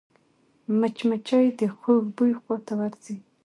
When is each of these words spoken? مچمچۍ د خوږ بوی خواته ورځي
مچمچۍ 0.79 1.45
د 1.59 1.61
خوږ 1.77 2.03
بوی 2.15 2.33
خواته 2.41 2.73
ورځي 2.79 3.15